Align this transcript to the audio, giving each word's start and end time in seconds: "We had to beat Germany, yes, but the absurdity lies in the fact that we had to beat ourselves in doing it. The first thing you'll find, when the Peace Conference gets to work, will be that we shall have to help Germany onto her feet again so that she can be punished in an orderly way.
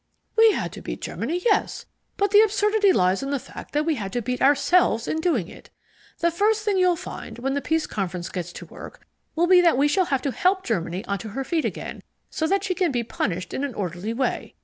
"We 0.35 0.53
had 0.53 0.73
to 0.73 0.81
beat 0.81 0.99
Germany, 1.01 1.43
yes, 1.45 1.85
but 2.17 2.31
the 2.31 2.41
absurdity 2.41 2.91
lies 2.91 3.21
in 3.21 3.29
the 3.29 3.37
fact 3.37 3.71
that 3.73 3.85
we 3.85 3.93
had 3.93 4.11
to 4.13 4.21
beat 4.23 4.41
ourselves 4.41 5.07
in 5.07 5.21
doing 5.21 5.47
it. 5.47 5.69
The 6.21 6.31
first 6.31 6.65
thing 6.65 6.79
you'll 6.79 6.95
find, 6.95 7.37
when 7.37 7.53
the 7.53 7.61
Peace 7.61 7.85
Conference 7.85 8.27
gets 8.29 8.51
to 8.53 8.65
work, 8.65 9.05
will 9.35 9.45
be 9.45 9.61
that 9.61 9.77
we 9.77 9.87
shall 9.87 10.05
have 10.05 10.23
to 10.23 10.31
help 10.31 10.63
Germany 10.63 11.05
onto 11.05 11.29
her 11.29 11.43
feet 11.43 11.65
again 11.65 12.01
so 12.31 12.47
that 12.47 12.63
she 12.63 12.73
can 12.73 12.91
be 12.91 13.03
punished 13.03 13.53
in 13.53 13.63
an 13.63 13.75
orderly 13.75 14.11
way. 14.11 14.55